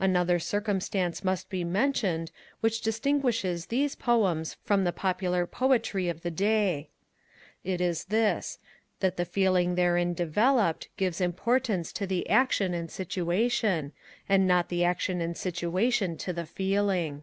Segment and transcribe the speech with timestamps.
[0.00, 6.30] Another circumstance must be mentioned which distinguishes these Poems from the popular Poetry of the
[6.32, 6.88] day;
[7.62, 8.58] it is this,
[8.98, 13.92] that the feeling therein developed gives importance to the action and situation,
[14.28, 17.22] and not the action and situation to the feeling.